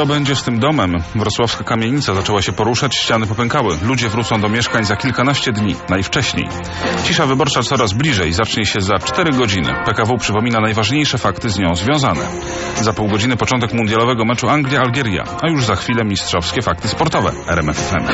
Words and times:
Co 0.00 0.06
będzie 0.06 0.36
z 0.36 0.42
tym 0.42 0.58
domem? 0.58 0.96
Wrocławska 1.14 1.64
kamienica 1.64 2.14
zaczęła 2.14 2.42
się 2.42 2.52
poruszać, 2.52 2.96
ściany 2.96 3.26
popękały. 3.26 3.76
Ludzie 3.82 4.08
wrócą 4.08 4.40
do 4.40 4.48
mieszkań 4.48 4.84
za 4.84 4.96
kilkanaście 4.96 5.52
dni, 5.52 5.74
najwcześniej. 5.88 6.48
Cisza 7.04 7.26
wyborcza 7.26 7.62
coraz 7.62 7.92
bliżej, 7.92 8.32
zacznie 8.32 8.64
się 8.64 8.80
za 8.80 8.98
cztery 8.98 9.32
godziny. 9.32 9.74
PKW 9.84 10.18
przypomina 10.18 10.60
najważniejsze 10.60 11.18
fakty 11.18 11.50
z 11.50 11.58
nią 11.58 11.74
związane. 11.74 12.26
Za 12.80 12.92
pół 12.92 13.08
godziny 13.08 13.36
początek 13.36 13.72
mundialowego 13.72 14.24
meczu 14.24 14.46
Anglia-Algieria, 14.46 15.24
a 15.42 15.48
już 15.50 15.64
za 15.64 15.76
chwilę 15.76 16.04
mistrzowskie 16.04 16.62
fakty 16.62 16.88
sportowe. 16.88 17.32
RMF 17.46 17.76
FM. 17.76 18.06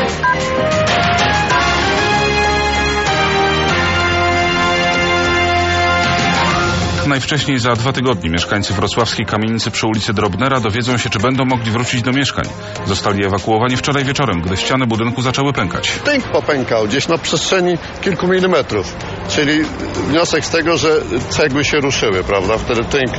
Najwcześniej 7.06 7.58
za 7.58 7.72
dwa 7.72 7.92
tygodnie 7.92 8.30
mieszkańcy 8.30 8.74
wrocławskiej 8.74 9.26
kamienicy 9.26 9.70
przy 9.70 9.86
ulicy 9.86 10.12
Drobnera 10.12 10.60
dowiedzą 10.60 10.98
się, 10.98 11.10
czy 11.10 11.18
będą 11.18 11.44
mogli 11.44 11.70
wrócić 11.70 12.02
do 12.02 12.12
mieszkań. 12.12 12.44
Zostali 12.86 13.26
ewakuowani 13.26 13.76
wczoraj 13.76 14.04
wieczorem, 14.04 14.40
gdy 14.40 14.56
ściany 14.56 14.86
budynku 14.86 15.22
zaczęły 15.22 15.52
pękać. 15.52 15.92
Tynk 16.04 16.24
popękał 16.24 16.86
gdzieś 16.86 17.08
na 17.08 17.18
przestrzeni 17.18 17.78
kilku 18.00 18.28
milimetrów. 18.28 18.96
Czyli 19.28 19.64
wniosek 20.08 20.44
z 20.44 20.50
tego, 20.50 20.76
że 20.76 20.88
cegły 21.28 21.64
się 21.64 21.76
ruszyły, 21.76 22.24
prawda? 22.24 22.58
Wtedy 22.58 22.84
tynk 22.84 23.10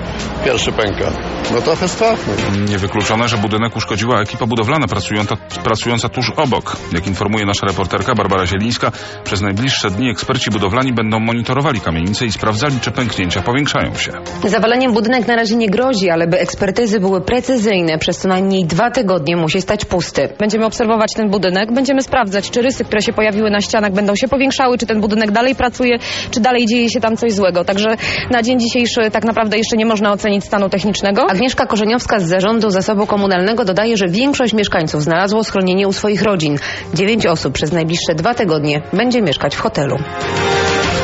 pierwszy 0.46 0.72
pęka. 0.72 1.12
No 1.54 1.62
trochę 1.62 1.88
straszny. 1.88 2.34
Niewykluczone, 2.70 3.27
że 3.27 3.38
budynek 3.38 3.76
uszkodziła 3.76 4.22
ekipa 4.22 4.46
budowlana 4.46 4.88
pracująca, 4.88 5.35
pracująca 5.63 6.10
tuż 6.10 6.32
obok. 6.35 6.77
Jak 6.91 7.08
informuje 7.08 7.46
nasza 7.46 7.68
reporterka 7.68 8.16
Barbara 8.16 8.46
Zielińska, 8.46 8.91
przez 9.24 9.41
najbliższe 9.41 9.90
dni 9.90 10.10
eksperci 10.10 10.49
budowlani 10.49 10.94
będą 10.94 11.20
monitorowali 11.20 11.82
kamienicę 11.82 12.26
i 12.26 12.32
sprawdzali, 12.32 12.80
czy 12.80 12.91
pęknięcia 12.91 13.41
powiększają 13.41 13.77
się. 13.81 14.12
Zawaleniem 14.45 14.94
budynek 14.94 15.27
na 15.27 15.36
razie 15.36 15.55
nie 15.55 15.70
grozi, 15.70 16.09
ale 16.09 16.27
by 16.27 16.40
ekspertyzy 16.40 16.99
były 16.99 17.22
precyzyjne, 17.22 17.98
przez 17.98 18.18
co 18.18 18.27
najmniej 18.27 18.66
dwa 18.66 18.91
tygodnie 18.91 19.35
musi 19.35 19.62
stać 19.62 19.85
pusty. 19.85 20.29
Będziemy 20.40 20.65
obserwować 20.65 21.13
ten 21.13 21.29
budynek, 21.29 21.74
będziemy 21.74 22.02
sprawdzać, 22.02 22.49
czy 22.49 22.62
rysy, 22.62 22.85
które 22.85 23.02
się 23.02 23.13
pojawiły 23.13 23.49
na 23.49 23.62
ścianach 23.62 23.91
będą 23.91 24.15
się 24.15 24.27
powiększały, 24.27 24.77
czy 24.77 24.85
ten 24.85 25.02
budynek 25.02 25.32
dalej 25.32 25.55
pracuje, 25.55 25.98
czy 26.32 26.40
dalej 26.40 26.65
dzieje 26.65 26.90
się 26.90 26.99
tam 26.99 27.18
coś 27.18 27.32
złego. 27.32 27.65
Także 27.65 27.90
na 28.32 28.43
dzień 28.43 28.60
dzisiejszy 28.60 29.12
tak 29.12 29.26
naprawdę 29.26 29.57
jeszcze 29.57 29.77
nie 29.77 29.85
można 29.85 30.12
ocenić 30.12 30.43
stanu 30.43 30.70
technicznego. 30.70 31.30
Agnieszka 31.30 31.65
Korzeniowska 31.65 32.20
z 32.20 32.24
Zarządu 32.24 32.70
Zasobu 32.70 33.07
Komunalnego 33.07 33.65
dodaje, 33.65 33.98
że 33.98 34.07
większość 34.07 34.54
mieszkańców 34.54 35.04
znalazło 35.04 35.43
schronienie 35.43 35.87
u 35.87 35.93
swoich 35.93 36.21
rodzin. 36.21 36.57
Dziewięć 36.93 37.26
osób 37.26 37.54
przez 37.54 37.71
najbliższe 37.71 38.15
dwa 38.15 38.34
tygodnie 38.34 38.82
będzie 38.93 39.21
mieszkać 39.21 39.55
w 39.55 39.59
hotelu. 39.59 39.98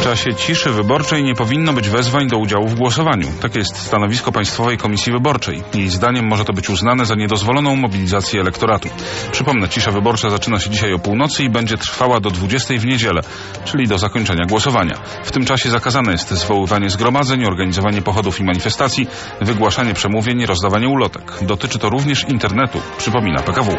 W 0.03 0.05
czasie 0.05 0.35
ciszy 0.35 0.69
wyborczej 0.69 1.23
nie 1.23 1.35
powinno 1.35 1.73
być 1.73 1.89
wezwań 1.89 2.27
do 2.27 2.37
udziału 2.37 2.67
w 2.67 2.75
głosowaniu. 2.75 3.27
Takie 3.41 3.59
jest 3.59 3.75
stanowisko 3.75 4.31
Państwowej 4.31 4.77
Komisji 4.77 5.11
Wyborczej. 5.13 5.63
Jej 5.73 5.89
zdaniem 5.89 6.27
może 6.27 6.45
to 6.45 6.53
być 6.53 6.69
uznane 6.69 7.05
za 7.05 7.15
niedozwoloną 7.15 7.75
mobilizację 7.75 8.41
elektoratu. 8.41 8.89
Przypomnę, 9.31 9.69
cisza 9.69 9.91
wyborcza 9.91 10.29
zaczyna 10.29 10.59
się 10.59 10.69
dzisiaj 10.69 10.93
o 10.93 10.99
północy 10.99 11.43
i 11.43 11.49
będzie 11.49 11.77
trwała 11.77 12.19
do 12.19 12.29
20 12.29 12.73
w 12.77 12.85
niedzielę, 12.85 13.21
czyli 13.65 13.87
do 13.87 13.97
zakończenia 13.97 14.45
głosowania. 14.45 14.95
W 15.23 15.31
tym 15.31 15.45
czasie 15.45 15.69
zakazane 15.69 16.11
jest 16.11 16.29
zwoływanie 16.29 16.89
zgromadzeń, 16.89 17.45
organizowanie 17.45 18.01
pochodów 18.01 18.39
i 18.39 18.43
manifestacji, 18.43 19.07
wygłaszanie 19.41 19.93
przemówień, 19.93 20.45
rozdawanie 20.45 20.87
ulotek. 20.87 21.33
Dotyczy 21.41 21.79
to 21.79 21.89
również 21.89 22.25
internetu, 22.29 22.81
przypomina 22.97 23.41
PKW. 23.41 23.77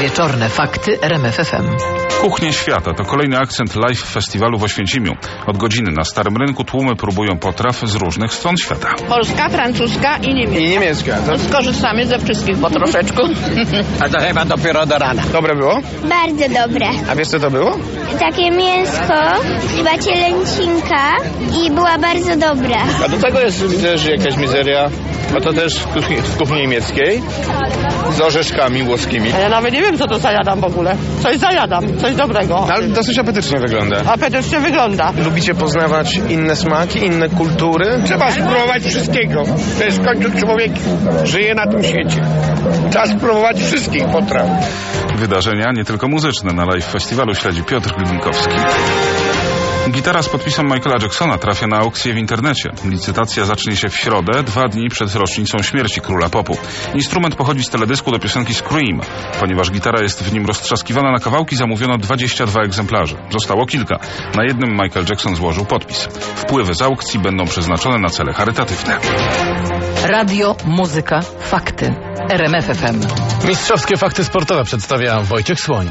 Wieczorne 0.00 0.48
fakty 0.48 1.02
RMFFM. 1.02 1.66
Kuchnie 2.20 2.52
Świata 2.52 2.94
to 2.94 3.04
kolejny 3.04 3.38
akcent 3.38 3.76
live 3.76 4.02
festiwalu 4.02 4.58
w 4.58 4.64
Oświęcimiu. 4.64 5.12
Od 5.52 5.58
godziny 5.58 5.92
na 5.96 6.04
Starym 6.04 6.36
Rynku 6.36 6.64
tłumy 6.64 6.96
próbują 6.96 7.38
potraw 7.38 7.76
z 7.84 7.94
różnych 7.94 8.32
stron 8.34 8.56
świata. 8.56 8.88
Polska, 9.08 9.48
francuska 9.48 10.16
i 10.16 10.34
niemiecka. 10.34 10.58
I 10.58 10.68
niemiecka. 10.68 11.16
To... 11.26 11.38
Skorzystamy 11.38 12.06
ze 12.06 12.18
wszystkich 12.18 12.58
po 12.58 12.70
troszeczku. 12.70 13.22
A 14.00 14.08
to 14.08 14.18
chyba 14.20 14.44
dopiero 14.44 14.86
do 14.86 14.98
rana. 14.98 15.22
Dobre 15.32 15.54
było? 15.56 15.80
Bardzo 16.08 16.48
dobre. 16.48 16.86
A 17.10 17.14
wiesz 17.14 17.28
co 17.28 17.40
to 17.40 17.50
było? 17.50 17.76
Takie 18.18 18.50
mięsko, 18.50 19.14
chyba 19.76 19.98
cielęcinka 19.98 21.12
i 21.64 21.70
była 21.70 21.98
bardzo 21.98 22.36
dobra. 22.36 22.82
A 23.04 23.08
do 23.08 23.16
tego 23.16 23.40
jest 23.40 23.82
też 23.82 24.06
jakaś 24.06 24.36
mizeria, 24.36 24.90
a 25.36 25.40
to 25.40 25.52
też 25.52 25.74
w 25.78 25.86
kuchni, 25.86 26.16
w 26.16 26.36
kuchni 26.36 26.56
niemieckiej 26.60 27.22
z 28.10 28.20
orzeszkami 28.20 28.82
włoskimi. 28.82 29.30
Ja 29.40 29.48
nawet 29.48 29.74
nie 29.74 29.82
wiem, 29.82 29.98
co 29.98 30.06
to 30.06 30.18
zajadam 30.18 30.60
w 30.60 30.64
ogóle. 30.64 30.96
Coś 31.22 31.36
zajadam, 31.36 31.98
coś 31.98 32.14
dobrego. 32.14 32.66
Ale 32.70 32.88
dosyć 32.88 33.18
apetycznie 33.18 33.60
wygląda. 33.60 33.96
Apetycznie 34.06 34.60
wygląda. 34.60 35.12
Lubicie 35.42 35.60
poznawać 35.60 36.20
inne 36.28 36.56
smaki, 36.56 36.98
inne 37.04 37.28
kultury? 37.28 37.86
Trzeba 38.04 38.30
spróbować 38.30 38.82
wszystkiego. 38.82 39.44
To 39.78 39.84
jest 39.84 39.98
w 40.02 40.04
końcu 40.04 40.30
człowiek 40.38 40.72
żyje 41.24 41.54
na 41.54 41.66
tym 41.66 41.82
świecie. 41.82 42.20
Trzeba 42.90 43.06
spróbować 43.06 43.62
wszystkich 43.62 44.04
potraw. 44.04 44.48
Wydarzenia 45.16 45.72
nie 45.76 45.84
tylko 45.84 46.08
muzyczne. 46.08 46.52
Na 46.52 46.64
live 46.64 46.84
festiwalu 46.84 47.34
śledzi 47.34 47.62
Piotr 47.62 47.94
Glinkowski. 47.94 48.56
Gitara 49.90 50.22
z 50.22 50.28
podpisem 50.28 50.66
Michaela 50.66 50.96
Jacksona 51.02 51.38
trafia 51.38 51.66
na 51.66 51.78
aukcję 51.78 52.14
w 52.14 52.16
internecie. 52.16 52.70
Licytacja 52.84 53.44
zacznie 53.44 53.76
się 53.76 53.88
w 53.88 53.96
środę, 53.96 54.42
dwa 54.42 54.68
dni 54.68 54.88
przed 54.88 55.14
rocznicą 55.14 55.58
śmierci 55.62 56.00
króla 56.00 56.28
popu. 56.28 56.58
Instrument 56.94 57.34
pochodzi 57.34 57.64
z 57.64 57.70
teledysku 57.70 58.10
do 58.10 58.18
piosenki 58.18 58.54
Scream. 58.54 59.00
Ponieważ 59.40 59.70
gitara 59.70 60.02
jest 60.02 60.24
w 60.24 60.32
nim 60.32 60.46
roztrzaskiwana 60.46 61.12
na 61.12 61.18
kawałki, 61.18 61.56
zamówiono 61.56 61.98
22 61.98 62.62
egzemplarze. 62.62 63.16
Zostało 63.30 63.66
kilka. 63.66 63.98
Na 64.34 64.44
jednym 64.44 64.70
Michael 64.70 65.06
Jackson 65.10 65.36
złożył 65.36 65.64
podpis. 65.64 66.08
Wpływy 66.36 66.74
z 66.74 66.82
aukcji 66.82 67.20
będą 67.20 67.44
przeznaczone 67.44 67.98
na 67.98 68.08
cele 68.08 68.32
charytatywne. 68.32 68.98
Radio, 70.02 70.56
muzyka, 70.64 71.20
fakty. 71.40 71.94
RMFFM. 72.30 73.00
Mistrzowskie 73.48 73.96
fakty 73.96 74.24
sportowe 74.24 74.64
przedstawia 74.64 75.20
Wojciech 75.20 75.60
Słoń. 75.60 75.90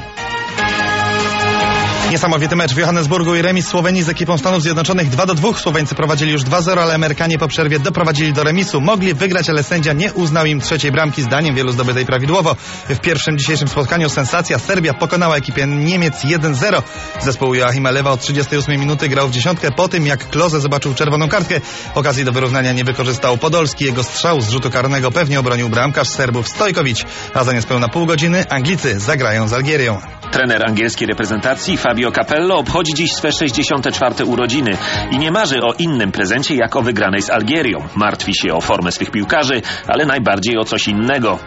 Niesamowity 2.11 2.55
mecz 2.55 2.73
w 2.73 2.77
Johannesburgu 2.77 3.35
i 3.35 3.41
remis 3.41 3.67
Słowenii 3.67 4.03
z 4.03 4.09
ekipą 4.09 4.37
Stanów 4.37 4.63
Zjednoczonych 4.63 5.09
2 5.09 5.25
do 5.25 5.33
2. 5.33 5.53
Słoweńcy 5.53 5.95
prowadzili 5.95 6.31
już 6.31 6.43
2-0, 6.43 6.79
ale 6.79 6.93
Amerykanie 6.93 7.37
po 7.37 7.47
przerwie 7.47 7.79
doprowadzili 7.79 8.33
do 8.33 8.43
remisu. 8.43 8.81
Mogli 8.81 9.13
wygrać, 9.13 9.49
ale 9.49 9.63
sędzia 9.63 9.93
nie 9.93 10.13
uznał 10.13 10.45
im 10.45 10.59
trzeciej 10.59 10.91
bramki, 10.91 11.21
zdaniem 11.21 11.55
wielu 11.55 11.71
zdobytej 11.71 12.05
prawidłowo. 12.05 12.55
W 12.89 12.99
pierwszym 12.99 13.37
dzisiejszym 13.37 13.67
spotkaniu 13.67 14.09
sensacja 14.09 14.59
Serbia 14.59 14.93
pokonała 14.93 15.35
ekipę 15.35 15.67
Niemiec 15.67 16.25
1-0. 16.25 16.81
Zespół 17.19 17.53
Joachima 17.53 17.91
Lewa 17.91 18.11
od 18.11 18.21
38 18.21 18.79
minuty 18.79 19.09
grał 19.09 19.27
w 19.27 19.31
dziesiątkę 19.31 19.71
po 19.71 19.87
tym, 19.87 20.07
jak 20.07 20.29
Kloze 20.29 20.61
zobaczył 20.61 20.93
czerwoną 20.93 21.29
kartkę. 21.29 21.61
Okazji 21.95 22.25
do 22.25 22.31
wyrównania 22.31 22.73
nie 22.73 22.83
wykorzystał 22.83 23.37
Podolski. 23.37 23.85
Jego 23.85 24.03
strzał 24.03 24.41
z 24.41 24.49
rzutu 24.49 24.69
karnego 24.69 25.11
pewnie 25.11 25.39
obronił 25.39 25.69
bramkarz 25.69 26.09
Serbów 26.09 26.47
Stojkowicz. 26.47 27.05
A 27.33 27.43
za 27.43 27.53
niespełna 27.53 27.87
pół 27.87 28.05
godziny 28.05 28.45
Anglicy 28.49 28.99
zagrają 28.99 29.47
z 29.47 29.53
Algierią. 29.53 30.20
Trener 30.31 30.65
angielskiej 30.67 31.07
reprezentacji 31.07 31.77
Fabio 31.77 32.11
Capello 32.11 32.57
obchodzi 32.57 32.93
dziś 32.93 33.13
swe 33.13 33.31
64. 33.31 34.25
urodziny 34.25 34.71
i 35.11 35.17
nie 35.17 35.31
marzy 35.31 35.55
o 35.61 35.73
innym 35.79 36.11
prezencie 36.11 36.55
jak 36.55 36.75
o 36.75 36.81
wygranej 36.81 37.21
z 37.21 37.29
Algierią. 37.29 37.87
Martwi 37.95 38.33
się 38.35 38.53
o 38.53 38.61
formę 38.61 38.91
swych 38.91 39.11
piłkarzy, 39.11 39.61
ale 39.87 40.05
najbardziej 40.05 40.57
o 40.57 40.63
coś 40.63 40.87
innego. 40.87 41.39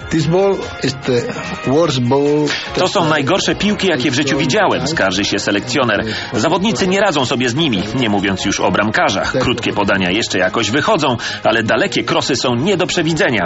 To 2.74 2.88
są 2.88 3.04
najgorsze 3.08 3.54
piłki, 3.54 3.86
jakie 3.88 4.10
w 4.10 4.14
życiu 4.14 4.38
widziałem, 4.38 4.86
skarży 4.86 5.24
się 5.24 5.38
selekcjoner. 5.38 6.04
Zawodnicy 6.32 6.86
nie 6.88 7.00
radzą 7.00 7.24
sobie 7.26 7.48
z 7.48 7.54
nimi, 7.54 7.82
nie 7.94 8.08
mówiąc 8.08 8.44
już 8.44 8.60
o 8.60 8.70
bramkarzach. 8.70 9.32
Krótkie 9.32 9.72
podania 9.72 10.10
jeszcze 10.10 10.38
jakoś 10.38 10.70
wychodzą, 10.70 11.16
ale 11.44 11.62
dalekie 11.62 12.04
krosy 12.04 12.36
są 12.36 12.54
nie 12.54 12.76
do 12.76 12.86
przewidzenia. 12.86 13.44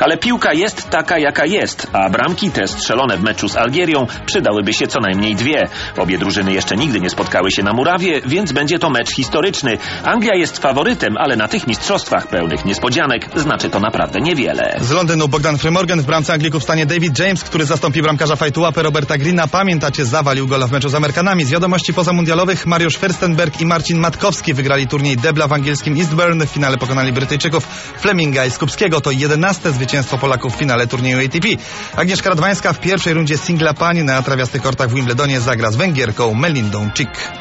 Ale 0.00 0.16
piłka 0.18 0.52
jest 0.52 0.90
taka, 0.90 1.18
jaka 1.18 1.46
jest, 1.46 1.86
a 1.92 2.10
bramki 2.10 2.50
te 2.50 2.66
strzelone 2.66 3.21
w 3.22 3.24
meczu 3.24 3.48
z 3.48 3.56
Algierią 3.56 4.06
przydałyby 4.26 4.72
się 4.72 4.86
co 4.86 5.00
najmniej 5.00 5.36
dwie. 5.36 5.68
Obie 5.96 6.18
drużyny 6.18 6.52
jeszcze 6.52 6.76
nigdy 6.76 7.00
nie 7.00 7.10
spotkały 7.10 7.50
się 7.50 7.62
na 7.62 7.72
murawie, 7.72 8.20
więc 8.26 8.52
będzie 8.52 8.78
to 8.78 8.90
mecz 8.90 9.10
historyczny. 9.10 9.78
Anglia 10.04 10.34
jest 10.34 10.58
faworytem, 10.58 11.16
ale 11.16 11.36
na 11.36 11.48
tych 11.48 11.66
mistrzostwach 11.66 12.26
pełnych 12.26 12.64
niespodzianek 12.64 13.28
znaczy 13.36 13.70
to 13.70 13.80
naprawdę 13.80 14.20
niewiele. 14.20 14.76
Z 14.80 14.90
Londynu 14.90 15.28
Bogdan 15.28 15.58
Frymorgan 15.58 16.00
w 16.00 16.06
bramce 16.06 16.32
Anglików 16.32 16.62
stanie 16.62 16.86
David 16.86 17.18
James, 17.18 17.44
który 17.44 17.64
zastąpi 17.64 18.02
bramkarza 18.02 18.36
fajtułapy 18.36 18.82
Roberta 18.82 19.18
Greena. 19.18 19.46
Pamiętacie, 19.46 20.04
zawalił 20.04 20.46
gola 20.46 20.66
w 20.66 20.72
meczu 20.72 20.88
z 20.88 20.94
Amerykanami. 20.94 21.44
Z 21.44 21.50
wiadomości 21.50 21.94
pozamundialowych 21.94 22.66
Mariusz 22.66 22.98
Fürstenberg 22.98 23.60
i 23.60 23.66
Marcin 23.66 23.98
Matkowski 23.98 24.54
wygrali 24.54 24.86
turniej 24.86 25.16
debla 25.16 25.48
w 25.48 25.52
angielskim 25.52 25.96
Eastbourne. 25.96 26.46
W 26.46 26.50
finale 26.50 26.78
pokonali 26.78 27.12
Brytyjczyków 27.12 27.64
Fleminga 28.00 28.46
i 28.46 28.50
Skupskiego. 28.50 29.00
To 29.00 29.10
11 29.10 29.72
zwycięstwo 29.72 30.18
Polaków 30.18 30.54
w 30.54 30.58
finale 30.58 30.86
turnieju 30.86 31.18
ATP. 31.18 31.48
Agnieszka 31.96 32.30
Radwańska 32.30 32.72
w 32.72 32.80
pierwszej 32.80 33.11
rundzie 33.14 33.38
singla 33.38 33.74
pań 33.74 34.02
na 34.02 34.22
trawiastych 34.22 34.62
kortach 34.62 34.90
w 34.90 34.94
Wimbledonie 34.94 35.40
zagra 35.40 35.70
z 35.70 35.76
Węgierką 35.76 36.34
Melindą 36.34 36.90
Chick. 36.94 37.32